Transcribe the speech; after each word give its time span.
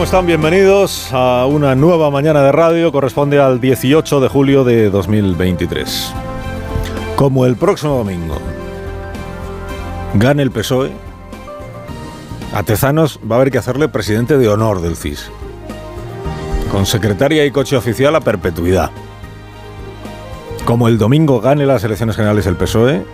¿Cómo 0.00 0.06
están? 0.06 0.24
Bienvenidos 0.24 1.12
a 1.12 1.44
una 1.44 1.74
nueva 1.74 2.10
mañana 2.10 2.40
de 2.40 2.52
radio. 2.52 2.90
Corresponde 2.90 3.38
al 3.38 3.60
18 3.60 4.20
de 4.20 4.28
julio 4.28 4.64
de 4.64 4.88
2023. 4.88 6.14
Como 7.16 7.44
el 7.44 7.54
próximo 7.56 7.98
domingo 7.98 8.38
gane 10.14 10.42
el 10.42 10.52
PSOE, 10.52 10.90
a 12.54 12.62
Tezanos 12.62 13.20
va 13.30 13.36
a 13.36 13.40
haber 13.40 13.50
que 13.50 13.58
hacerle 13.58 13.90
presidente 13.90 14.38
de 14.38 14.48
honor 14.48 14.80
del 14.80 14.96
CIS. 14.96 15.30
Con 16.72 16.86
secretaria 16.86 17.44
y 17.44 17.50
coche 17.50 17.76
oficial 17.76 18.16
a 18.16 18.20
perpetuidad. 18.20 18.90
Como 20.64 20.88
el 20.88 20.96
domingo 20.96 21.42
gane 21.42 21.66
las 21.66 21.84
elecciones 21.84 22.16
generales 22.16 22.46
el 22.46 22.56
PSOE, 22.56 23.04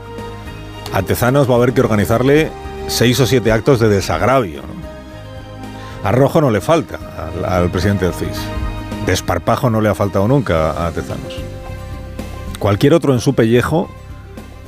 a 0.93 1.03
Tezanos 1.03 1.51
va 1.51 1.55
a 1.55 1.57
haber 1.57 1.73
que 1.73 1.81
organizarle 1.81 2.53
seis 2.87 3.19
o 3.19 3.27
siete 3.27 3.51
actos 3.51 3.81
de 3.81 3.89
desagravio. 3.89 4.76
Arrojo 6.07 6.41
no 6.41 6.53
le 6.53 6.61
falta 6.61 6.99
al, 7.19 7.45
al, 7.45 7.71
presidente 7.71 8.05
del 8.05 8.15
CIS. 8.15 8.39
Desparpajo 9.07 9.71
no 9.71 9.81
le 9.81 9.89
ha 9.89 9.95
faltado 9.95 10.29
nunca 10.29 10.87
a 10.87 10.93
Tezanos. 10.93 11.35
Cualquier 12.61 12.95
otro 12.95 13.13
en 13.13 13.19
su 13.19 13.35
pellejo 13.35 13.91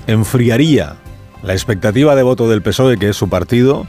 enfriaría 0.08 0.96
la 1.44 1.52
expectativa 1.52 2.16
de 2.16 2.24
voto 2.24 2.48
del 2.48 2.60
PSOE, 2.60 2.98
que 2.98 3.10
es 3.10 3.16
su 3.16 3.28
partido, 3.28 3.86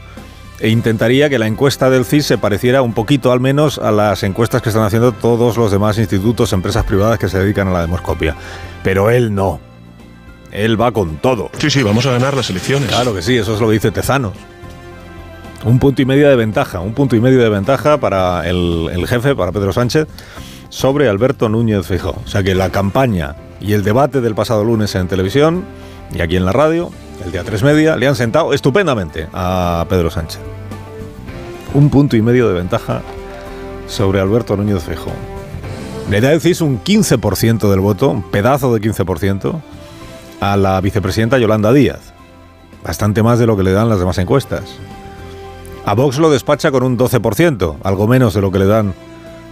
e 0.60 0.68
intentaría 0.68 1.28
que 1.28 1.40
la 1.40 1.48
encuesta 1.48 1.90
del 1.90 2.04
CIS 2.04 2.26
se 2.26 2.38
pareciera 2.38 2.82
un 2.82 2.92
poquito 2.92 3.32
al 3.32 3.40
menos 3.40 3.78
a 3.78 3.90
las 3.90 4.22
encuestas 4.22 4.62
que 4.62 4.68
están 4.68 4.84
haciendo 4.84 5.10
todos 5.10 5.56
los 5.56 5.72
demás 5.72 5.98
institutos, 5.98 6.52
empresas 6.52 6.84
privadas 6.84 7.18
que 7.18 7.28
se 7.28 7.40
dedican 7.40 7.66
a 7.66 7.72
la 7.72 7.80
demoscopia. 7.80 8.36
Pero 8.84 9.10
él 9.10 9.34
no. 9.34 9.58
Él 10.52 10.80
va 10.80 10.92
con 10.92 11.16
todo. 11.16 11.50
Sí, 11.58 11.68
sí, 11.68 11.82
vamos 11.82 12.06
a 12.06 12.12
ganar 12.12 12.34
las 12.34 12.48
elecciones. 12.50 12.90
Claro 12.90 13.12
que 13.12 13.22
sí, 13.22 13.36
eso 13.36 13.54
es 13.54 13.60
lo 13.60 13.66
que 13.66 13.74
dice 13.74 13.90
Tezanos. 13.90 14.34
Un 15.64 15.78
punto 15.78 16.00
y 16.00 16.06
medio 16.06 16.28
de 16.28 16.36
ventaja, 16.36 16.80
un 16.80 16.94
punto 16.94 17.16
y 17.16 17.20
medio 17.20 17.38
de 17.42 17.50
ventaja 17.50 17.98
para 17.98 18.48
el, 18.48 19.04
jefe, 19.06 19.34
para 19.36 19.52
Pedro 19.52 19.72
Sánchez, 19.72 20.08
sobre 20.70 21.08
Alberto 21.08 21.48
Núñez 21.50 21.86
Feijóo. 21.86 22.16
O 22.24 22.28
sea 22.28 22.42
que 22.42 22.54
la 22.54 22.70
campaña 22.70 23.36
y 23.60 23.74
el 23.74 23.84
debate 23.84 24.22
del 24.22 24.34
pasado 24.34 24.64
lunes 24.64 24.94
en 24.94 25.06
televisión 25.06 25.64
y 26.14 26.22
aquí 26.22 26.36
en 26.36 26.46
la 26.46 26.52
radio, 26.52 26.90
el 27.24 27.32
día 27.32 27.44
3 27.44 27.62
media, 27.62 27.96
le 27.96 28.06
han 28.06 28.16
sentado 28.16 28.54
estupendamente 28.54 29.28
a 29.34 29.84
Pedro 29.88 30.10
Sánchez. 30.10 30.40
Un 31.74 31.90
punto 31.90 32.16
y 32.16 32.22
medio 32.22 32.48
de 32.48 32.54
ventaja 32.54 33.02
sobre 33.86 34.20
Alberto 34.20 34.56
Núñez 34.56 34.82
Feijóo. 34.82 35.12
Le 36.08 36.20
da 36.22 36.40
CIS 36.40 36.62
un 36.62 36.82
15% 36.82 37.70
del 37.70 37.80
voto, 37.80 38.08
un 38.08 38.22
pedazo 38.22 38.74
de 38.74 38.80
15%, 38.80 39.60
a 40.40 40.56
la 40.56 40.80
vicepresidenta 40.80 41.38
Yolanda 41.38 41.72
Díaz. 41.72 42.14
Bastante 42.82 43.22
más 43.22 43.38
de 43.38 43.46
lo 43.46 43.56
que 43.56 43.62
le 43.62 43.72
dan 43.72 43.90
las 43.90 43.98
demás 43.98 44.16
encuestas. 44.18 44.64
A 45.90 45.94
Vox 45.94 46.18
lo 46.18 46.30
despacha 46.30 46.70
con 46.70 46.84
un 46.84 46.96
12%, 46.96 47.78
algo 47.82 48.06
menos 48.06 48.32
de 48.32 48.40
lo 48.40 48.52
que 48.52 48.60
le 48.60 48.66
dan 48.66 48.94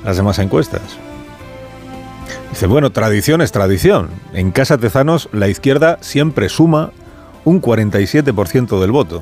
las 0.04 0.18
demás 0.18 0.38
encuestas. 0.38 0.82
Dice, 2.50 2.68
bueno, 2.68 2.90
tradición 2.90 3.42
es 3.42 3.50
tradición. 3.50 4.08
En 4.32 4.52
Casa 4.52 4.78
Tezanos 4.78 5.28
la 5.32 5.48
izquierda 5.48 5.98
siempre 6.00 6.48
suma 6.48 6.92
un 7.44 7.60
47% 7.60 8.78
del 8.78 8.92
voto. 8.92 9.20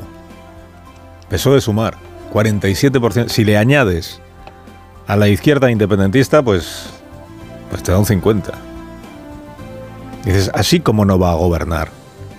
Peso 1.31 1.55
de 1.55 1.63
sumar, 1.63 1.97
47%. 2.35 3.29
Si 3.29 3.47
le 3.47 3.57
añades 3.57 4.21
a 5.07 5.17
la 5.17 5.29
izquierda 5.29 5.71
independentista, 5.71 6.43
pues, 6.43 6.91
pues 7.71 7.83
te 7.83 7.93
da 7.93 7.99
un 7.99 8.05
50%. 8.05 8.53
Dices, 10.27 10.51
así 10.53 10.81
como 10.81 11.07
no 11.07 11.19
va 11.19 11.33
a 11.33 11.37
gobernar 11.37 11.89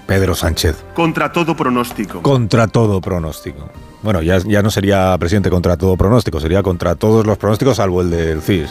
Pedro 0.05 0.35
Sánchez. 0.35 0.85
Contra 0.94 1.31
todo 1.31 1.55
pronóstico. 1.55 2.21
Contra 2.21 2.67
todo 2.67 3.01
pronóstico. 3.01 3.71
Bueno, 4.03 4.21
ya, 4.21 4.37
ya 4.39 4.61
no 4.61 4.69
sería 4.69 5.15
presidente 5.17 5.49
contra 5.49 5.77
todo 5.77 5.97
pronóstico, 5.97 6.39
sería 6.39 6.61
contra 6.63 6.95
todos 6.95 7.25
los 7.25 7.37
pronósticos 7.37 7.77
salvo 7.77 8.01
el 8.01 8.11
del 8.11 8.41
CIS. 8.41 8.69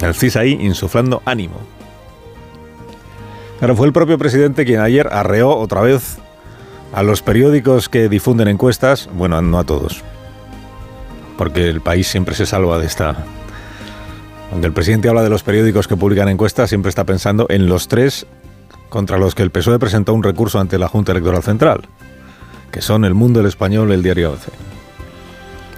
El 0.00 0.14
CIS 0.14 0.36
ahí 0.36 0.58
insuflando 0.60 1.22
ánimo. 1.24 1.56
Claro, 3.58 3.76
fue 3.76 3.86
el 3.86 3.92
propio 3.92 4.18
presidente 4.18 4.64
quien 4.64 4.80
ayer 4.80 5.08
arreó 5.10 5.56
otra 5.56 5.80
vez 5.80 6.18
a 6.92 7.02
los 7.02 7.22
periódicos 7.22 7.88
que 7.88 8.08
difunden 8.08 8.48
encuestas, 8.48 9.08
bueno, 9.14 9.40
no 9.40 9.58
a 9.58 9.64
todos, 9.64 10.02
porque 11.38 11.68
el 11.68 11.80
país 11.80 12.06
siempre 12.08 12.34
se 12.34 12.46
salva 12.46 12.78
de 12.78 12.86
esta... 12.86 13.16
Cuando 14.50 14.66
el 14.66 14.72
presidente 14.72 15.08
habla 15.08 15.22
de 15.22 15.28
los 15.28 15.42
periódicos 15.42 15.88
que 15.88 15.96
publican 15.96 16.28
encuestas, 16.28 16.68
siempre 16.68 16.90
está 16.90 17.04
pensando 17.04 17.46
en 17.48 17.66
los 17.66 17.88
tres 17.88 18.26
contra 18.88 19.18
los 19.18 19.34
que 19.34 19.42
el 19.42 19.50
PSOE 19.50 19.78
presentó 19.78 20.14
un 20.14 20.22
recurso 20.22 20.60
ante 20.60 20.78
la 20.78 20.88
Junta 20.88 21.12
Electoral 21.12 21.42
Central, 21.42 21.88
que 22.76 22.82
son 22.82 23.06
El 23.06 23.14
Mundo, 23.14 23.40
El 23.40 23.46
Español, 23.46 23.90
El 23.90 24.02
Diario 24.02 24.32
11. 24.32 24.50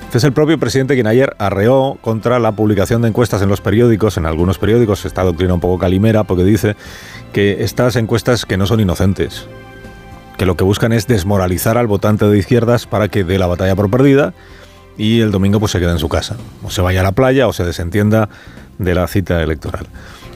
Este 0.06 0.18
es 0.18 0.24
el 0.24 0.32
propio 0.32 0.58
presidente 0.58 0.94
quien 0.94 1.06
ayer 1.06 1.36
arreó 1.38 1.96
contra 2.00 2.40
la 2.40 2.50
publicación 2.50 3.02
de 3.02 3.08
encuestas 3.08 3.40
en 3.40 3.48
los 3.48 3.60
periódicos, 3.60 4.16
en 4.16 4.26
algunos 4.26 4.58
periódicos, 4.58 5.04
esta 5.04 5.22
doctrina 5.22 5.54
un 5.54 5.60
poco 5.60 5.78
calimera, 5.78 6.24
porque 6.24 6.42
dice 6.42 6.74
que 7.32 7.62
estas 7.62 7.94
encuestas 7.94 8.44
que 8.46 8.56
no 8.56 8.66
son 8.66 8.80
inocentes, 8.80 9.46
que 10.36 10.44
lo 10.44 10.56
que 10.56 10.64
buscan 10.64 10.92
es 10.92 11.06
desmoralizar 11.06 11.78
al 11.78 11.86
votante 11.86 12.24
de 12.24 12.36
izquierdas 12.36 12.88
para 12.88 13.06
que 13.06 13.22
dé 13.22 13.38
la 13.38 13.46
batalla 13.46 13.76
por 13.76 13.88
perdida 13.88 14.34
y 14.96 15.20
el 15.20 15.30
domingo 15.30 15.60
pues 15.60 15.70
se 15.70 15.78
quede 15.78 15.92
en 15.92 16.00
su 16.00 16.08
casa, 16.08 16.36
o 16.64 16.70
se 16.70 16.82
vaya 16.82 17.02
a 17.02 17.04
la 17.04 17.12
playa 17.12 17.46
o 17.46 17.52
se 17.52 17.62
desentienda 17.62 18.28
de 18.78 18.96
la 18.96 19.06
cita 19.06 19.40
electoral. 19.40 19.86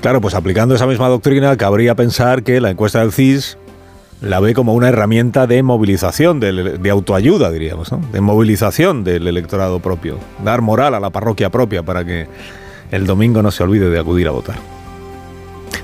Claro, 0.01 0.21
pues 0.21 0.35
aplicando 0.35 0.77
esa 0.77 0.87
misma 0.87 1.09
doctrina, 1.09 1.57
cabría 1.57 1.97
pensar 1.97 2.45
que 2.45 2.61
la 2.61 2.71
encuesta 2.71 3.01
del 3.01 3.11
CIS 3.11 3.59
la 4.23 4.39
ve 4.39 4.55
como 4.55 4.75
una 4.75 4.89
herramienta 4.89 5.47
de 5.47 5.63
movilización, 5.63 6.39
de, 6.39 6.53
de 6.53 6.91
autoayuda, 6.91 7.51
diríamos, 7.51 7.91
¿no? 7.91 8.01
de 8.13 8.21
movilización 8.21 9.03
del 9.05 9.27
electorado 9.27 9.81
propio, 9.81 10.19
dar 10.45 10.63
moral 10.63 10.95
a 10.95 11.01
la 11.01 11.11
parroquia 11.11 11.51
propia 11.51 11.83
para 11.83 12.05
que 12.05 12.29
el 12.93 13.07
domingo 13.07 13.43
no 13.43 13.51
se 13.51 13.65
olvide 13.65 13.91
de 13.91 13.99
acudir 13.99 14.29
a 14.29 14.31
votar. 14.31 14.57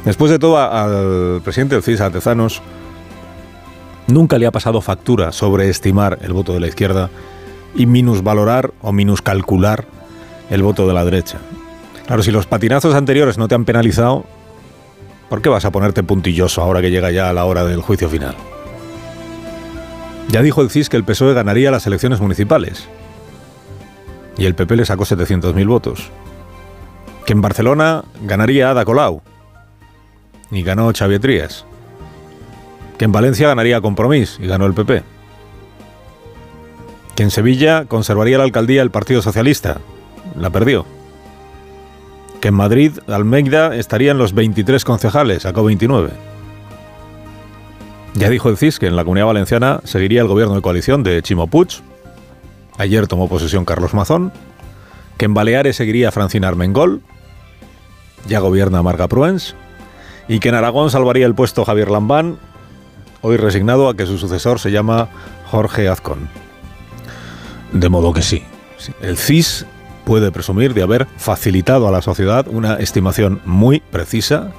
Después 0.04 0.30
de 0.30 0.38
todo, 0.38 0.58
al 0.58 1.40
presidente 1.42 1.74
del 1.74 1.82
CIS, 1.82 2.00
a 2.00 2.10
nunca 4.06 4.38
le 4.38 4.46
ha 4.46 4.52
pasado 4.52 4.80
factura 4.80 5.32
sobreestimar 5.32 6.18
el 6.22 6.32
voto 6.32 6.54
de 6.54 6.60
la 6.60 6.68
izquierda 6.68 7.10
y 7.74 7.86
minusvalorar 7.86 8.72
o 8.80 8.92
minuscalcular 8.92 9.86
el 10.50 10.62
voto 10.62 10.86
de 10.86 10.94
la 10.94 11.04
derecha. 11.04 11.38
Claro, 12.06 12.22
si 12.22 12.30
los 12.30 12.46
patinazos 12.46 12.94
anteriores 12.94 13.36
no 13.36 13.48
te 13.48 13.54
han 13.54 13.64
penalizado, 13.64 14.24
¿por 15.28 15.42
qué 15.42 15.48
vas 15.48 15.64
a 15.64 15.70
ponerte 15.70 16.02
puntilloso 16.02 16.62
ahora 16.62 16.80
que 16.80 16.90
llega 16.90 17.10
ya 17.10 17.32
la 17.32 17.44
hora 17.44 17.64
del 17.64 17.80
juicio 17.80 18.08
final? 18.08 18.34
Ya 20.28 20.42
dijo 20.42 20.62
el 20.62 20.70
CIS 20.70 20.88
que 20.88 20.96
el 20.96 21.04
PSOE 21.04 21.34
ganaría 21.34 21.70
las 21.70 21.86
elecciones 21.86 22.20
municipales. 22.20 22.86
Y 24.36 24.44
el 24.44 24.54
PP 24.54 24.76
le 24.76 24.84
sacó 24.84 25.04
700.000 25.04 25.66
votos. 25.66 26.10
Que 27.24 27.32
en 27.32 27.40
Barcelona 27.40 28.04
ganaría 28.22 28.70
Ada 28.70 28.84
Colau. 28.84 29.22
Y 30.50 30.62
ganó 30.62 30.92
Xavier 30.92 31.20
Trías. 31.20 31.64
Que 32.98 33.06
en 33.06 33.12
Valencia 33.12 33.48
ganaría 33.48 33.80
Compromís 33.80 34.38
y 34.40 34.46
ganó 34.46 34.66
el 34.66 34.74
PP. 34.74 35.02
Que 37.16 37.22
en 37.22 37.30
Sevilla 37.30 37.86
conservaría 37.86 38.38
la 38.38 38.44
alcaldía 38.44 38.82
el 38.82 38.90
Partido 38.90 39.22
Socialista. 39.22 39.78
La 40.38 40.50
perdió 40.50 40.97
que 42.40 42.48
en 42.48 42.54
Madrid 42.54 42.92
Almeida 43.06 43.74
estarían 43.74 44.18
los 44.18 44.32
23 44.32 44.84
concejales, 44.84 45.42
sacó 45.42 45.64
29. 45.64 46.10
Ya 48.14 48.28
dijo 48.28 48.48
el 48.48 48.56
CIS 48.56 48.78
que 48.78 48.86
en 48.86 48.96
la 48.96 49.04
Comunidad 49.04 49.26
Valenciana 49.26 49.80
seguiría 49.84 50.22
el 50.22 50.28
gobierno 50.28 50.54
de 50.54 50.62
coalición 50.62 51.02
de 51.02 51.22
Chimo 51.22 51.46
Puig. 51.46 51.68
Ayer 52.76 53.06
tomó 53.06 53.28
posesión 53.28 53.64
Carlos 53.64 53.94
Mazón. 53.94 54.32
Que 55.16 55.24
en 55.24 55.34
Baleares 55.34 55.76
seguiría 55.76 56.10
Francina 56.10 56.48
Armengol. 56.48 57.00
Ya 58.26 58.40
gobierna 58.40 58.82
Marga 58.82 59.08
Pruens. 59.08 59.54
Y 60.26 60.40
que 60.40 60.48
en 60.48 60.54
Aragón 60.56 60.90
salvaría 60.90 61.26
el 61.26 61.34
puesto 61.34 61.64
Javier 61.64 61.90
Lambán, 61.90 62.38
hoy 63.22 63.36
resignado 63.36 63.88
a 63.88 63.96
que 63.96 64.04
su 64.04 64.18
sucesor 64.18 64.60
se 64.60 64.70
llama 64.70 65.08
Jorge 65.46 65.88
Azcón. 65.88 66.28
De 67.72 67.88
modo 67.88 68.12
que 68.12 68.22
sí. 68.22 68.42
El 69.00 69.16
CIS 69.16 69.64
puede 70.08 70.32
presumir 70.32 70.72
de 70.72 70.80
haber 70.80 71.06
facilitado 71.18 71.86
a 71.86 71.90
la 71.90 72.00
sociedad 72.00 72.46
una 72.48 72.76
estimación 72.76 73.42
muy 73.44 73.80
precisa, 73.80 74.52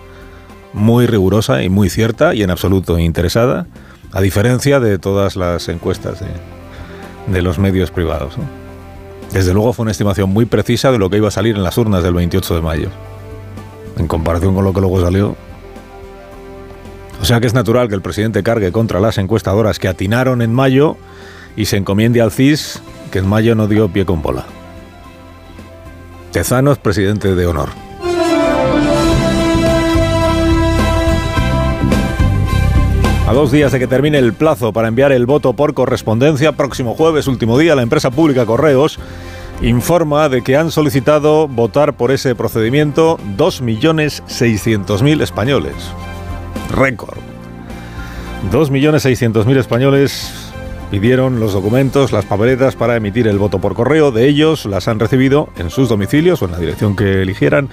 muy 0.73 1.07
rigurosa 1.07 1.63
y 1.63 1.69
muy 1.69 1.89
cierta 1.89 2.35
y 2.35 2.43
en 2.43 2.51
absoluto 2.51 2.99
interesada, 2.99 3.65
a 4.11 4.21
diferencia 4.21 4.79
de 4.79 4.99
todas 4.99 5.35
las 5.35 5.67
encuestas 5.67 6.19
de, 7.27 7.41
los 7.41 7.57
medios 7.57 7.89
privados. 7.89 8.35
Desde 9.33 9.51
luego 9.51 9.73
fue 9.73 9.81
una 9.81 9.91
estimación 9.91 10.29
muy 10.29 10.45
precisa 10.45 10.91
de 10.91 10.99
lo 10.99 11.09
que 11.09 11.17
iba 11.17 11.29
a 11.29 11.31
salir 11.31 11.55
en 11.55 11.63
las 11.63 11.79
urnas 11.79 12.03
del 12.03 12.13
28 12.13 12.53
de 12.53 12.61
mayo. 12.61 12.89
En 13.97 14.05
comparación 14.05 14.53
con 14.53 14.63
lo 14.63 14.71
que 14.71 14.81
luego 14.81 15.01
salió. 15.01 15.35
O 17.23 17.25
sea 17.25 17.39
que 17.39 17.47
es 17.47 17.55
natural 17.55 17.89
que 17.89 17.95
el 17.95 18.03
presidente 18.03 18.43
cargue 18.43 18.71
contra 18.71 18.99
las 18.99 19.17
encuestadoras 19.17 19.79
que 19.79 19.87
atinaron 19.87 20.43
en 20.43 20.53
mayo 20.53 20.95
y 21.55 21.65
se 21.65 21.77
encomiende 21.77 22.21
al 22.21 22.29
CIS 22.29 22.83
que 23.11 23.17
en 23.17 23.27
mayo 23.27 23.55
no 23.55 23.67
dio 23.67 23.91
pie 23.91 24.05
con 24.05 24.21
bola. 24.21 24.45
Tezanos, 26.31 26.77
presidente 26.77 27.35
de 27.35 27.47
honor. 27.47 27.69
A 33.27 33.33
dos 33.33 33.51
días 33.51 33.71
de 33.71 33.79
que 33.79 33.87
termine 33.87 34.17
el 34.17 34.33
plazo 34.33 34.73
para 34.73 34.87
enviar 34.87 35.11
el 35.11 35.27
voto 35.27 35.53
por 35.53 35.73
correspondencia, 35.73 36.53
próximo 36.53 36.95
jueves, 36.95 37.27
último 37.27 37.59
día, 37.59 37.75
la 37.75 37.83
empresa 37.83 38.09
pública 38.09 38.45
Correos 38.45 38.99
informa 39.61 40.29
de 40.29 40.41
que 40.41 40.55
han 40.55 40.71
solicitado 40.71 41.47
votar 41.47 41.93
por 41.93 42.11
ese 42.11 42.33
procedimiento 42.33 43.17
2.600.000 43.37 45.21
españoles. 45.21 45.75
Récord. 46.71 47.17
2.600.000 48.51 49.57
españoles 49.57 50.48
pidieron 50.89 51.39
los 51.39 51.53
documentos, 51.53 52.11
las 52.11 52.25
papeletas 52.25 52.75
para 52.75 52.95
emitir 52.95 53.27
el 53.27 53.37
voto 53.37 53.59
por 53.59 53.75
correo. 53.75 54.11
De 54.11 54.27
ellos 54.27 54.65
las 54.65 54.87
han 54.87 54.99
recibido 54.99 55.49
en 55.57 55.69
sus 55.69 55.89
domicilios 55.89 56.41
o 56.41 56.45
en 56.45 56.51
la 56.51 56.59
dirección 56.59 56.95
que 56.95 57.21
eligieran 57.21 57.69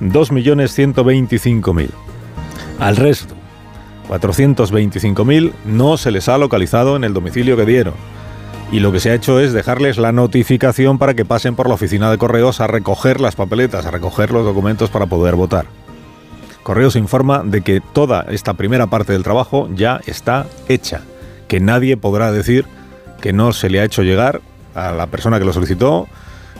2.125.000. 0.00 1.90
Al 2.78 2.96
resto, 2.96 3.34
425.000 4.08 5.52
no 5.66 5.96
se 5.96 6.10
les 6.10 6.28
ha 6.28 6.38
localizado 6.38 6.96
en 6.96 7.04
el 7.04 7.14
domicilio 7.14 7.56
que 7.56 7.66
dieron. 7.66 7.94
Y 8.72 8.80
lo 8.80 8.92
que 8.92 9.00
se 9.00 9.10
ha 9.10 9.14
hecho 9.14 9.40
es 9.40 9.52
dejarles 9.52 9.98
la 9.98 10.12
notificación 10.12 10.98
para 10.98 11.14
que 11.14 11.24
pasen 11.24 11.56
por 11.56 11.68
la 11.68 11.74
oficina 11.74 12.10
de 12.10 12.18
correos 12.18 12.60
a 12.60 12.68
recoger 12.68 13.20
las 13.20 13.34
papeletas, 13.34 13.84
a 13.84 13.90
recoger 13.90 14.30
los 14.30 14.44
documentos 14.44 14.90
para 14.90 15.06
poder 15.06 15.34
votar. 15.34 15.66
Correos 16.62 16.94
informa 16.94 17.42
de 17.44 17.62
que 17.62 17.80
toda 17.80 18.26
esta 18.28 18.54
primera 18.54 18.86
parte 18.86 19.12
del 19.12 19.24
trabajo 19.24 19.68
ya 19.74 20.00
está 20.06 20.46
hecha, 20.68 21.02
que 21.50 21.58
nadie 21.58 21.96
podrá 21.96 22.30
decir 22.30 22.64
que 23.20 23.32
no 23.32 23.52
se 23.52 23.68
le 23.70 23.80
ha 23.80 23.84
hecho 23.84 24.04
llegar 24.04 24.40
a 24.76 24.92
la 24.92 25.08
persona 25.08 25.40
que 25.40 25.44
lo 25.44 25.52
solicitó 25.52 26.06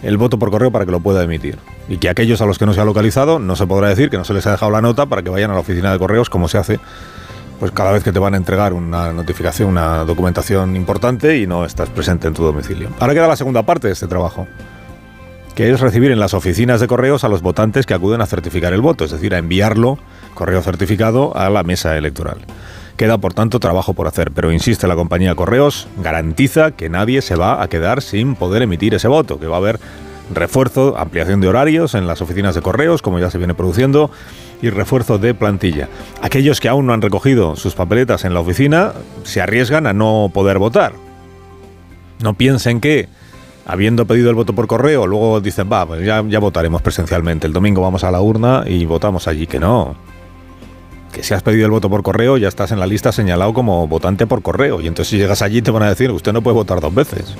el 0.02 0.16
voto 0.16 0.36
por 0.36 0.50
correo 0.50 0.72
para 0.72 0.84
que 0.84 0.90
lo 0.90 0.98
pueda 0.98 1.22
emitir. 1.22 1.58
Y 1.88 1.98
que 1.98 2.08
aquellos 2.08 2.40
a 2.40 2.46
los 2.46 2.58
que 2.58 2.66
no 2.66 2.74
se 2.74 2.80
ha 2.80 2.84
localizado 2.84 3.38
no 3.38 3.54
se 3.54 3.68
podrá 3.68 3.88
decir 3.88 4.10
que 4.10 4.18
no 4.18 4.24
se 4.24 4.34
les 4.34 4.48
ha 4.48 4.50
dejado 4.50 4.72
la 4.72 4.82
nota 4.82 5.06
para 5.06 5.22
que 5.22 5.30
vayan 5.30 5.52
a 5.52 5.54
la 5.54 5.60
oficina 5.60 5.92
de 5.92 5.98
correos 6.00 6.28
como 6.28 6.48
se 6.48 6.58
hace 6.58 6.80
pues 7.60 7.70
cada 7.70 7.92
vez 7.92 8.02
que 8.02 8.10
te 8.10 8.18
van 8.18 8.34
a 8.34 8.36
entregar 8.36 8.72
una 8.72 9.12
notificación, 9.12 9.68
una 9.68 9.98
documentación 9.98 10.74
importante 10.74 11.38
y 11.38 11.46
no 11.46 11.64
estás 11.64 11.88
presente 11.88 12.26
en 12.26 12.34
tu 12.34 12.42
domicilio. 12.42 12.88
Ahora 12.98 13.14
queda 13.14 13.28
la 13.28 13.36
segunda 13.36 13.62
parte 13.62 13.86
de 13.86 13.92
este 13.92 14.08
trabajo, 14.08 14.48
que 15.54 15.70
es 15.70 15.78
recibir 15.78 16.10
en 16.10 16.18
las 16.18 16.34
oficinas 16.34 16.80
de 16.80 16.88
correos 16.88 17.22
a 17.22 17.28
los 17.28 17.42
votantes 17.42 17.86
que 17.86 17.94
acuden 17.94 18.22
a 18.22 18.26
certificar 18.26 18.72
el 18.72 18.80
voto, 18.80 19.04
es 19.04 19.12
decir, 19.12 19.36
a 19.36 19.38
enviarlo, 19.38 20.00
correo 20.34 20.62
certificado, 20.62 21.36
a 21.36 21.48
la 21.48 21.62
mesa 21.62 21.96
electoral. 21.96 22.38
Queda, 23.00 23.16
por 23.16 23.32
tanto, 23.32 23.60
trabajo 23.60 23.94
por 23.94 24.06
hacer, 24.06 24.30
pero 24.30 24.52
insiste 24.52 24.86
la 24.86 24.94
compañía 24.94 25.34
Correos, 25.34 25.88
garantiza 26.02 26.72
que 26.72 26.90
nadie 26.90 27.22
se 27.22 27.34
va 27.34 27.62
a 27.62 27.68
quedar 27.68 28.02
sin 28.02 28.34
poder 28.34 28.60
emitir 28.60 28.92
ese 28.92 29.08
voto, 29.08 29.40
que 29.40 29.46
va 29.46 29.56
a 29.56 29.58
haber 29.58 29.80
refuerzo, 30.34 30.98
ampliación 30.98 31.40
de 31.40 31.48
horarios 31.48 31.94
en 31.94 32.06
las 32.06 32.20
oficinas 32.20 32.54
de 32.54 32.60
correos, 32.60 33.00
como 33.00 33.18
ya 33.18 33.30
se 33.30 33.38
viene 33.38 33.54
produciendo, 33.54 34.10
y 34.60 34.68
refuerzo 34.68 35.16
de 35.16 35.32
plantilla. 35.32 35.88
Aquellos 36.20 36.60
que 36.60 36.68
aún 36.68 36.84
no 36.84 36.92
han 36.92 37.00
recogido 37.00 37.56
sus 37.56 37.74
papeletas 37.74 38.26
en 38.26 38.34
la 38.34 38.40
oficina 38.40 38.92
se 39.22 39.40
arriesgan 39.40 39.86
a 39.86 39.94
no 39.94 40.30
poder 40.34 40.58
votar. 40.58 40.92
No 42.22 42.34
piensen 42.34 42.82
que, 42.82 43.08
habiendo 43.64 44.04
pedido 44.04 44.28
el 44.28 44.36
voto 44.36 44.54
por 44.54 44.66
correo, 44.66 45.06
luego 45.06 45.40
dicen, 45.40 45.70
va, 45.72 45.86
pues 45.86 46.04
ya, 46.04 46.22
ya 46.28 46.38
votaremos 46.38 46.82
presencialmente. 46.82 47.46
El 47.46 47.54
domingo 47.54 47.80
vamos 47.80 48.04
a 48.04 48.10
la 48.10 48.20
urna 48.20 48.64
y 48.66 48.84
votamos 48.84 49.26
allí. 49.26 49.46
Que 49.46 49.58
no. 49.58 49.96
Que 51.12 51.22
si 51.22 51.34
has 51.34 51.42
pedido 51.42 51.66
el 51.66 51.72
voto 51.72 51.90
por 51.90 52.02
correo, 52.02 52.36
ya 52.36 52.48
estás 52.48 52.72
en 52.72 52.78
la 52.78 52.86
lista 52.86 53.12
señalado 53.12 53.52
como 53.52 53.86
votante 53.88 54.26
por 54.26 54.42
correo. 54.42 54.80
Y 54.80 54.86
entonces 54.86 55.10
si 55.10 55.18
llegas 55.18 55.42
allí 55.42 55.62
te 55.62 55.70
van 55.70 55.82
a 55.82 55.88
decir, 55.88 56.10
usted 56.10 56.32
no 56.32 56.42
puede 56.42 56.54
votar 56.54 56.80
dos 56.80 56.94
veces. 56.94 57.34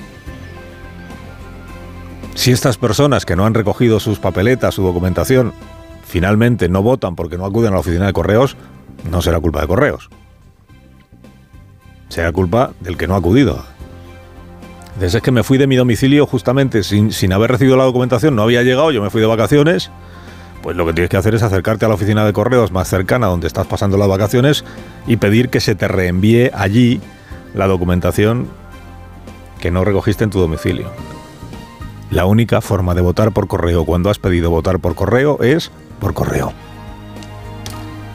Si 2.35 2.53
estas 2.53 2.79
personas 2.79 3.27
que 3.27 3.37
no 3.37 3.45
han 3.45 3.55
recogido 3.55 4.01
sus 4.01 4.19
papeletas, 4.19 4.75
su 4.75 4.83
documentación, 4.83 5.53
finalmente 6.05 6.69
no 6.69 6.83
votan 6.83 7.15
porque 7.15 7.37
no 7.37 7.45
acuden 7.45 7.73
a 7.73 7.75
la 7.75 7.81
oficina 7.81 8.07
de 8.07 8.13
correos, 8.13 8.57
no 9.11 9.23
será 9.23 9.39
culpa 9.41 9.61
de 9.61 9.67
correos. 9.67 10.09
Será 12.09 12.33
culpa 12.33 12.73
del 12.81 12.97
que 12.97 13.07
no 13.07 13.15
ha 13.15 13.19
acudido. 13.19 13.63
Desde 14.99 15.21
que 15.21 15.31
me 15.31 15.43
fui 15.43 15.59
de 15.59 15.67
mi 15.67 15.77
domicilio 15.77 16.27
justamente 16.27 16.83
sin, 16.83 17.13
sin 17.13 17.33
haber 17.33 17.53
recibido 17.53 17.77
la 17.77 17.85
documentación, 17.85 18.35
no 18.35 18.43
había 18.43 18.63
llegado, 18.63 18.91
yo 18.91 19.03
me 19.03 19.11
fui 19.11 19.21
de 19.21 19.27
vacaciones, 19.27 19.91
pues 20.63 20.77
lo 20.77 20.87
que 20.87 20.93
tienes 20.93 21.11
que 21.11 21.17
hacer 21.17 21.35
es 21.35 21.43
acercarte 21.43 21.85
a 21.85 21.89
la 21.89 21.95
oficina 21.95 22.25
de 22.25 22.33
correos 22.33 22.71
más 22.73 22.89
cercana 22.89 23.27
donde 23.27 23.47
estás 23.47 23.67
pasando 23.67 23.97
las 23.97 24.09
vacaciones 24.09 24.65
y 25.07 25.17
pedir 25.17 25.49
que 25.49 25.61
se 25.61 25.75
te 25.75 25.89
reenvíe 25.89 26.51
allí 26.53 27.01
la 27.55 27.67
documentación 27.67 28.49
que 29.61 29.71
no 29.71 29.85
recogiste 29.85 30.25
en 30.25 30.31
tu 30.31 30.41
domicilio. 30.41 30.91
La 32.11 32.27
única 32.27 32.61
forma 32.61 32.95
de 32.95 33.01
votar 33.01 33.33
por 33.33 33.47
correo 33.47 33.85
cuando 33.85 34.11
has 34.11 34.19
pedido 34.19 34.51
votar 34.51 34.81
por 34.81 34.95
correo 34.95 35.39
es 35.43 35.71
por 36.01 36.13
correo. 36.13 36.53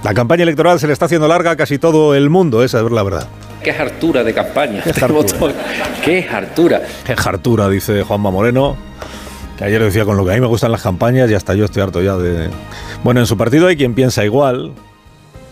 La 0.04 0.14
campaña 0.14 0.44
electoral 0.44 0.80
se 0.80 0.88
le 0.88 0.94
está 0.94 1.06
haciendo 1.06 1.28
larga 1.28 1.52
a 1.52 1.56
casi 1.56 1.80
todo 1.80 2.14
el 2.14 2.30
mundo, 2.30 2.64
esa 2.64 2.82
es 2.82 2.92
la 2.92 3.04
verdad. 3.04 3.28
Qué 3.64 3.72
hartura 3.72 4.24
de 4.24 4.34
campaña. 4.34 4.84
Qué 4.84 4.92
hartura. 5.04 5.54
Qué 6.04 6.28
hartura. 6.30 6.82
Qué 7.04 7.14
hartura, 7.14 7.70
dice 7.70 8.04
Juanma 8.04 8.30
Moreno, 8.30 8.76
que 9.58 9.64
ayer 9.64 9.82
decía 9.82 10.06
con 10.06 10.18
lo 10.18 10.26
que 10.26 10.32
a 10.32 10.34
mí 10.36 10.42
me 10.42 10.48
gustan 10.48 10.72
las 10.72 10.82
campañas 10.82 11.30
y 11.30 11.34
hasta 11.34 11.54
yo 11.54 11.66
estoy 11.66 11.84
harto 11.84 12.02
ya 12.02 12.18
de... 12.18 12.50
Bueno, 13.04 13.20
en 13.22 13.26
su 13.26 13.38
partido 13.38 13.68
hay 13.68 13.78
quien 13.78 13.94
piensa 13.94 14.26
igual. 14.26 14.74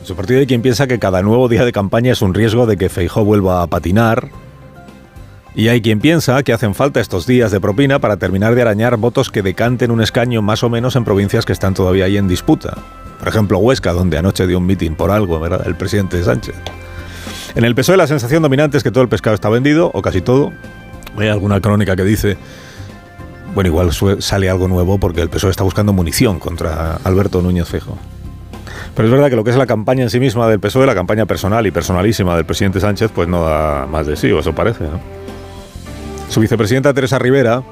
En 0.01 0.05
su 0.05 0.15
partido 0.15 0.39
hay 0.39 0.47
quien 0.47 0.61
piensa 0.61 0.87
que 0.87 0.99
cada 0.99 1.21
nuevo 1.21 1.47
día 1.47 1.63
de 1.63 1.71
campaña 1.71 2.11
es 2.11 2.21
un 2.21 2.33
riesgo 2.33 2.65
de 2.65 2.77
que 2.77 2.89
Feijó 2.89 3.23
vuelva 3.23 3.61
a 3.61 3.67
patinar. 3.67 4.29
Y 5.55 5.67
hay 5.67 5.81
quien 5.81 5.99
piensa 5.99 6.41
que 6.43 6.51
hacen 6.51 6.73
falta 6.73 6.99
estos 6.99 7.27
días 7.27 7.51
de 7.51 7.61
propina 7.61 7.99
para 7.99 8.17
terminar 8.17 8.55
de 8.55 8.63
arañar 8.63 8.97
votos 8.97 9.29
que 9.29 9.43
decanten 9.43 9.91
un 9.91 10.01
escaño 10.01 10.41
más 10.41 10.63
o 10.63 10.69
menos 10.69 10.95
en 10.95 11.03
provincias 11.03 11.45
que 11.45 11.53
están 11.53 11.73
todavía 11.73 12.05
ahí 12.05 12.17
en 12.17 12.27
disputa. 12.27 12.75
Por 13.19 13.27
ejemplo, 13.27 13.59
Huesca, 13.59 13.93
donde 13.93 14.17
anoche 14.17 14.47
dio 14.47 14.57
un 14.57 14.65
mitin 14.65 14.95
por 14.95 15.11
algo, 15.11 15.39
¿verdad? 15.39 15.65
El 15.65 15.75
presidente 15.75 16.21
Sánchez. 16.23 16.55
En 17.55 17.63
el 17.63 17.75
PSOE 17.75 17.97
la 17.97 18.07
sensación 18.07 18.41
dominante 18.41 18.77
es 18.77 18.83
que 18.83 18.91
todo 18.91 19.03
el 19.03 19.09
pescado 19.09 19.35
está 19.35 19.47
vendido, 19.47 19.91
o 19.93 20.01
casi 20.01 20.21
todo. 20.21 20.51
Hay 21.17 21.27
alguna 21.27 21.61
crónica 21.61 21.95
que 21.95 22.03
dice, 22.03 22.35
bueno, 23.53 23.69
igual 23.69 23.91
sale 24.19 24.49
algo 24.49 24.67
nuevo 24.67 24.97
porque 24.97 25.21
el 25.21 25.29
PSOE 25.29 25.51
está 25.51 25.63
buscando 25.63 25.93
munición 25.93 26.39
contra 26.39 26.95
Alberto 27.03 27.41
Núñez 27.41 27.67
Fejo. 27.67 27.97
Pero 28.95 29.07
es 29.07 29.11
verdad 29.11 29.29
que 29.29 29.35
lo 29.35 29.43
que 29.43 29.51
es 29.51 29.57
la 29.57 29.65
campaña 29.65 30.03
en 30.03 30.09
sí 30.09 30.19
misma 30.19 30.47
del 30.47 30.59
PSOE, 30.59 30.85
la 30.85 30.95
campaña 30.95 31.25
personal 31.25 31.65
y 31.65 31.71
personalísima 31.71 32.35
del 32.35 32.45
presidente 32.45 32.79
Sánchez, 32.79 33.11
pues 33.13 33.27
no 33.27 33.43
da 33.43 33.85
más 33.85 34.07
de 34.07 34.15
sí, 34.15 34.31
o 34.31 34.39
eso 34.39 34.53
parece, 34.53 34.83
¿no? 34.83 34.99
Su 36.29 36.39
vicepresidenta 36.39 36.93
Teresa 36.93 37.19
Rivera 37.19 37.63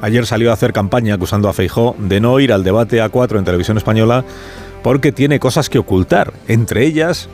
ayer 0.00 0.26
salió 0.26 0.50
a 0.50 0.54
hacer 0.54 0.72
campaña 0.72 1.14
acusando 1.14 1.48
a 1.48 1.52
Feijó 1.52 1.96
de 1.98 2.20
no 2.20 2.38
ir 2.38 2.52
al 2.52 2.62
debate 2.62 3.02
A4 3.02 3.38
en 3.38 3.44
televisión 3.44 3.76
española 3.76 4.24
porque 4.82 5.12
tiene 5.12 5.40
cosas 5.40 5.70
que 5.70 5.78
ocultar, 5.78 6.34
entre 6.46 6.84
ellas 6.84 7.28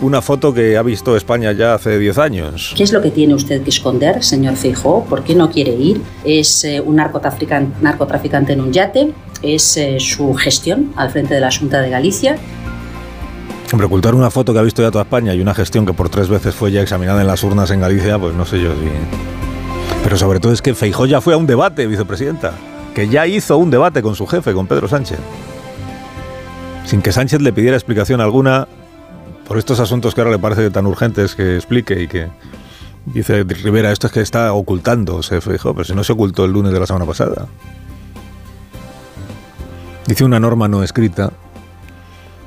una 0.00 0.22
foto 0.22 0.54
que 0.54 0.76
ha 0.76 0.82
visto 0.82 1.16
España 1.16 1.52
ya 1.52 1.74
hace 1.74 1.98
10 1.98 2.18
años. 2.18 2.72
¿Qué 2.76 2.84
es 2.84 2.92
lo 2.92 3.02
que 3.02 3.10
tiene 3.10 3.34
usted 3.34 3.62
que 3.62 3.70
esconder, 3.70 4.22
señor 4.22 4.56
Feijóo? 4.56 5.04
¿Por 5.04 5.24
qué 5.24 5.34
no 5.34 5.50
quiere 5.50 5.72
ir? 5.72 6.00
¿Es 6.24 6.64
eh, 6.64 6.80
un 6.80 6.96
narcotrafican- 6.98 7.72
narcotraficante 7.80 8.52
en 8.52 8.60
un 8.60 8.72
yate? 8.72 9.12
¿Es 9.42 9.76
eh, 9.76 9.98
su 9.98 10.34
gestión 10.34 10.92
al 10.96 11.10
frente 11.10 11.34
de 11.34 11.40
la 11.40 11.50
Junta 11.50 11.80
de 11.80 11.90
Galicia? 11.90 12.36
Hombre, 13.72 13.86
ocultar 13.86 14.14
una 14.14 14.30
foto 14.30 14.52
que 14.52 14.58
ha 14.60 14.62
visto 14.62 14.82
ya 14.82 14.90
toda 14.90 15.02
España 15.04 15.34
y 15.34 15.40
una 15.40 15.52
gestión 15.54 15.84
que 15.84 15.92
por 15.92 16.08
tres 16.08 16.28
veces 16.28 16.54
fue 16.54 16.70
ya 16.72 16.80
examinada 16.80 17.20
en 17.20 17.26
las 17.26 17.42
urnas 17.42 17.70
en 17.70 17.80
Galicia, 17.80 18.18
pues 18.18 18.34
no 18.34 18.44
sé 18.46 18.60
yo 18.60 18.70
si... 18.72 18.88
Pero 20.04 20.16
sobre 20.16 20.38
todo 20.40 20.52
es 20.52 20.62
que 20.62 20.74
Feijó 20.74 21.06
ya 21.06 21.20
fue 21.20 21.34
a 21.34 21.36
un 21.36 21.46
debate, 21.46 21.86
vicepresidenta, 21.86 22.52
que 22.94 23.08
ya 23.08 23.26
hizo 23.26 23.58
un 23.58 23.70
debate 23.70 24.00
con 24.00 24.14
su 24.14 24.26
jefe, 24.26 24.54
con 24.54 24.66
Pedro 24.66 24.88
Sánchez. 24.88 25.18
Sin 26.86 27.02
que 27.02 27.12
Sánchez 27.12 27.42
le 27.42 27.52
pidiera 27.52 27.76
explicación 27.76 28.20
alguna 28.22 28.66
por 29.48 29.56
estos 29.56 29.80
asuntos 29.80 30.14
que 30.14 30.20
ahora 30.20 30.30
le 30.30 30.38
parece 30.38 30.70
tan 30.70 30.86
urgentes 30.86 31.34
que 31.34 31.56
explique 31.56 32.02
y 32.02 32.06
que 32.06 32.28
dice 33.06 33.44
Rivera, 33.44 33.90
esto 33.90 34.06
es 34.06 34.12
que 34.12 34.20
está 34.20 34.52
ocultando, 34.52 35.22
se 35.22 35.40
Feijó, 35.40 35.72
pero 35.72 35.84
si 35.84 35.94
no 35.94 36.04
se 36.04 36.12
ocultó 36.12 36.44
el 36.44 36.52
lunes 36.52 36.72
de 36.72 36.78
la 36.78 36.86
semana 36.86 37.06
pasada. 37.06 37.46
Dice 40.06 40.24
una 40.24 40.38
norma 40.38 40.68
no 40.68 40.82
escrita 40.82 41.32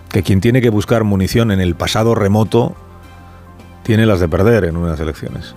que 0.10 0.22
quien 0.22 0.42
tiene 0.42 0.62
que 0.62 0.70
buscar 0.70 1.04
munición 1.04 1.52
en 1.52 1.60
el 1.60 1.76
pasado 1.76 2.14
remoto 2.14 2.76
tiene 3.84 4.06
las 4.06 4.20
de 4.20 4.28
perder 4.28 4.66
en 4.66 4.78
unas 4.78 5.00
elecciones. 5.00 5.56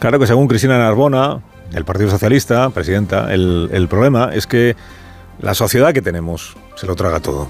Claro 0.00 0.18
que 0.18 0.26
según 0.26 0.48
Cristina 0.48 0.78
Narbona, 0.78 1.40
del 1.70 1.84
Partido 1.84 2.10
Socialista, 2.10 2.70
presidenta, 2.70 3.32
el, 3.32 3.68
el 3.72 3.86
problema 3.86 4.30
es 4.32 4.46
que 4.46 4.76
la 5.40 5.54
sociedad 5.54 5.92
que 5.92 6.02
tenemos 6.02 6.56
se 6.74 6.86
lo 6.86 6.96
traga 6.96 7.20
todo. 7.20 7.48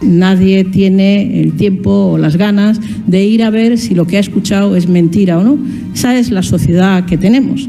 Nadie 0.00 0.64
tiene 0.64 1.40
el 1.40 1.56
tiempo 1.56 2.12
o 2.12 2.18
las 2.18 2.36
ganas 2.36 2.78
de 3.06 3.24
ir 3.24 3.42
a 3.42 3.50
ver 3.50 3.78
si 3.78 3.94
lo 3.94 4.06
que 4.06 4.16
ha 4.16 4.20
escuchado 4.20 4.76
es 4.76 4.88
mentira 4.88 5.38
o 5.38 5.42
no. 5.42 5.58
Esa 5.92 6.16
es 6.16 6.30
la 6.30 6.42
sociedad 6.42 7.04
que 7.04 7.18
tenemos. 7.18 7.68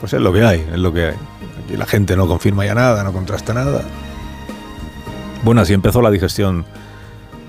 Pues 0.00 0.12
es 0.12 0.20
lo 0.20 0.32
que 0.32 0.42
hay, 0.42 0.62
es 0.72 0.78
lo 0.78 0.92
que 0.92 1.06
hay. 1.06 1.14
Aquí 1.64 1.76
la 1.76 1.86
gente 1.86 2.14
no 2.16 2.26
confirma 2.26 2.66
ya 2.66 2.74
nada, 2.74 3.02
no 3.04 3.12
contrasta 3.12 3.54
nada. 3.54 3.82
Bueno, 5.44 5.62
así 5.62 5.72
empezó 5.72 6.02
la 6.02 6.10
digestión 6.10 6.66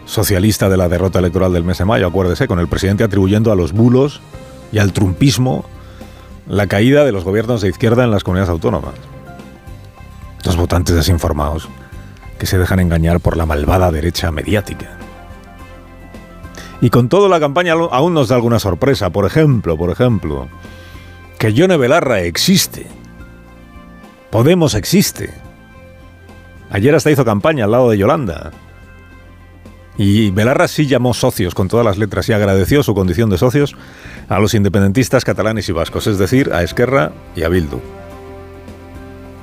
socialista 0.05 0.69
de 0.69 0.77
la 0.77 0.87
derrota 0.87 1.19
electoral 1.19 1.51
del 1.51 1.63
mes 1.63 1.77
de 1.77 1.85
mayo, 1.85 2.07
acuérdese, 2.07 2.47
con 2.47 2.59
el 2.59 2.67
presidente 2.67 3.03
atribuyendo 3.03 3.51
a 3.51 3.55
los 3.55 3.73
bulos 3.73 4.21
y 4.71 4.77
al 4.79 4.93
trumpismo 4.93 5.65
la 6.47 6.67
caída 6.67 7.03
de 7.05 7.11
los 7.11 7.23
gobiernos 7.23 7.61
de 7.61 7.69
izquierda 7.69 8.03
en 8.03 8.11
las 8.11 8.23
comunidades 8.23 8.49
autónomas. 8.49 8.93
Los 10.45 10.55
votantes 10.55 10.95
desinformados 10.95 11.67
que 12.37 12.45
se 12.45 12.57
dejan 12.57 12.79
engañar 12.79 13.19
por 13.19 13.37
la 13.37 13.45
malvada 13.45 13.91
derecha 13.91 14.31
mediática. 14.31 14.97
Y 16.81 16.89
con 16.89 17.07
todo 17.07 17.29
la 17.29 17.39
campaña 17.39 17.73
aún 17.73 18.13
nos 18.13 18.27
da 18.27 18.35
alguna 18.35 18.59
sorpresa. 18.59 19.09
Por 19.09 19.25
ejemplo, 19.25 19.77
por 19.77 19.89
ejemplo, 19.89 20.49
que 21.39 21.53
Yone 21.53 21.77
Belarra 21.77 22.21
existe. 22.21 22.87
Podemos 24.29 24.75
existe. 24.75 25.33
Ayer 26.69 26.93
hasta 26.93 27.11
hizo 27.11 27.23
campaña 27.23 27.65
al 27.65 27.71
lado 27.71 27.89
de 27.89 27.97
Yolanda. 27.97 28.51
Y 29.97 30.31
Belarra 30.31 30.67
sí 30.67 30.87
llamó 30.87 31.13
socios 31.13 31.53
con 31.53 31.67
todas 31.67 31.85
las 31.85 31.97
letras 31.97 32.27
y 32.27 32.33
agradeció 32.33 32.83
su 32.83 32.95
condición 32.95 33.29
de 33.29 33.37
socios 33.37 33.75
a 34.27 34.39
los 34.39 34.53
independentistas 34.53 35.23
catalanes 35.23 35.69
y 35.69 35.71
vascos, 35.71 36.07
es 36.07 36.17
decir, 36.17 36.51
a 36.51 36.63
Esquerra 36.63 37.13
y 37.35 37.43
a 37.43 37.49
Bildu. 37.49 37.79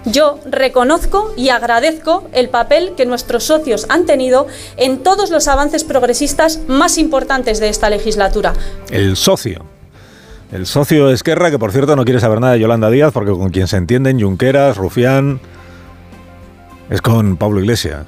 Yo 0.06 0.40
reconozco 0.46 1.32
y 1.36 1.50
agradezco 1.50 2.28
el 2.32 2.48
papel 2.48 2.94
que 2.96 3.04
nuestros 3.04 3.44
socios 3.44 3.86
han 3.90 4.06
tenido 4.06 4.46
en 4.76 5.02
todos 5.02 5.30
los 5.30 5.46
avances 5.46 5.84
progresistas 5.84 6.60
más 6.68 6.96
importantes 6.96 7.60
de 7.60 7.68
esta 7.68 7.90
legislatura. 7.90 8.54
El 8.90 9.16
socio. 9.16 9.64
El 10.52 10.66
socio 10.66 11.10
Esquerra, 11.10 11.50
que 11.50 11.58
por 11.58 11.70
cierto 11.70 11.96
no 11.96 12.04
quiere 12.04 12.18
saber 12.18 12.40
nada 12.40 12.54
de 12.54 12.60
Yolanda 12.60 12.90
Díaz, 12.90 13.12
porque 13.12 13.30
con 13.32 13.50
quien 13.50 13.68
se 13.68 13.76
entienden 13.76 14.20
Junqueras, 14.20 14.78
Rufián, 14.78 15.38
es 16.88 17.02
con 17.02 17.36
Pablo 17.36 17.60
Iglesias, 17.60 18.06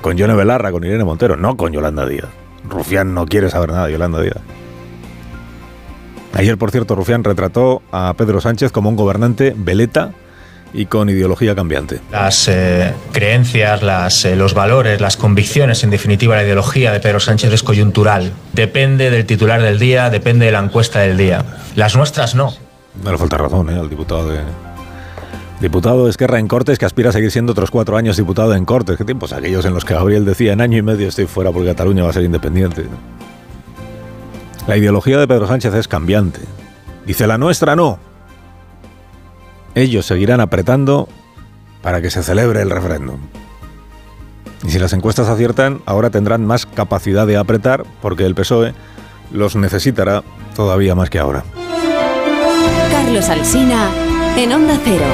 con 0.00 0.16
Yone 0.16 0.34
Belarra, 0.34 0.72
con 0.72 0.84
Irene 0.84 1.04
Montero, 1.04 1.36
no 1.36 1.56
con 1.56 1.72
Yolanda 1.72 2.06
Díaz. 2.06 2.28
Rufián 2.68 3.14
no 3.14 3.26
quiere 3.26 3.50
saber 3.50 3.70
nada 3.70 3.86
de 3.86 3.92
Yolanda 3.92 4.20
Díaz. 4.22 4.40
Ayer, 6.32 6.58
por 6.58 6.72
cierto, 6.72 6.96
Rufián 6.96 7.22
retrató 7.22 7.82
a 7.92 8.14
Pedro 8.14 8.40
Sánchez 8.40 8.72
como 8.72 8.88
un 8.88 8.96
gobernante 8.96 9.54
veleta 9.56 10.12
y 10.74 10.86
con 10.86 11.08
ideología 11.08 11.54
cambiante. 11.54 12.00
Las 12.10 12.48
eh, 12.48 12.92
creencias, 13.12 13.82
las, 13.82 14.24
eh, 14.24 14.34
los 14.34 14.54
valores, 14.54 15.00
las 15.00 15.16
convicciones, 15.16 15.84
en 15.84 15.90
definitiva 15.90 16.34
la 16.34 16.42
ideología 16.42 16.92
de 16.92 16.98
Pedro 16.98 17.20
Sánchez 17.20 17.52
es 17.52 17.62
coyuntural. 17.62 18.32
Depende 18.52 19.10
del 19.10 19.24
titular 19.24 19.62
del 19.62 19.78
día, 19.78 20.10
depende 20.10 20.46
de 20.46 20.52
la 20.52 20.58
encuesta 20.58 21.00
del 21.00 21.16
día. 21.16 21.44
Las 21.76 21.96
nuestras 21.96 22.34
no. 22.34 22.52
No 23.02 23.12
le 23.12 23.18
falta 23.18 23.38
razón 23.38 23.70
¿eh? 23.70 23.78
al 23.78 23.88
diputado 23.88 24.28
de... 24.28 24.40
Diputado 25.60 26.04
de 26.04 26.10
Esquerra 26.10 26.40
en 26.40 26.48
Cortes 26.48 26.78
que 26.78 26.84
aspira 26.84 27.10
a 27.10 27.12
seguir 27.12 27.30
siendo 27.30 27.52
otros 27.52 27.70
cuatro 27.70 27.96
años 27.96 28.16
diputado 28.16 28.54
en 28.54 28.64
Cortes. 28.64 28.98
¿Qué 28.98 29.04
tiempos 29.04 29.32
aquellos 29.32 29.64
en 29.64 29.72
los 29.72 29.84
que 29.84 29.94
Gabriel 29.94 30.24
decía 30.24 30.52
en 30.52 30.60
año 30.60 30.76
y 30.76 30.82
medio 30.82 31.06
estoy 31.06 31.26
fuera 31.26 31.52
porque 31.52 31.68
Cataluña 31.68 32.02
va 32.02 32.10
a 32.10 32.12
ser 32.12 32.24
independiente? 32.24 32.84
La 34.66 34.76
ideología 34.76 35.18
de 35.18 35.28
Pedro 35.28 35.46
Sánchez 35.46 35.72
es 35.74 35.86
cambiante. 35.86 36.40
Dice 37.06 37.28
la 37.28 37.38
nuestra 37.38 37.76
no 37.76 38.00
ellos 39.74 40.06
seguirán 40.06 40.40
apretando 40.40 41.08
para 41.82 42.00
que 42.00 42.10
se 42.10 42.22
celebre 42.22 42.62
el 42.62 42.70
referéndum. 42.70 43.18
Y 44.66 44.70
si 44.70 44.78
las 44.78 44.92
encuestas 44.92 45.28
aciertan, 45.28 45.82
ahora 45.84 46.10
tendrán 46.10 46.46
más 46.46 46.64
capacidad 46.64 47.26
de 47.26 47.36
apretar 47.36 47.84
porque 48.00 48.24
el 48.24 48.34
PSOE 48.34 48.74
los 49.30 49.56
necesitará 49.56 50.22
todavía 50.54 50.94
más 50.94 51.10
que 51.10 51.18
ahora. 51.18 51.44
Carlos 52.90 53.28
Alsina 53.28 53.90
en 54.36 54.52
Onda 54.52 54.78
Cero. 54.82 55.04